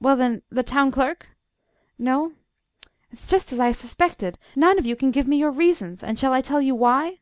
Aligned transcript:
Well, 0.00 0.16
then, 0.16 0.42
the 0.50 0.64
Town 0.64 0.90
Clerk?... 0.90 1.28
No? 1.96 2.32
it's 3.12 3.28
just 3.28 3.52
as 3.52 3.60
I 3.60 3.70
suspected: 3.70 4.36
none 4.56 4.80
of 4.80 4.84
you 4.84 4.96
can 4.96 5.12
give 5.12 5.28
me 5.28 5.36
your 5.36 5.52
reasons, 5.52 6.02
and 6.02 6.18
shall 6.18 6.32
I 6.32 6.40
tell 6.40 6.60
you 6.60 6.74
why? 6.74 7.20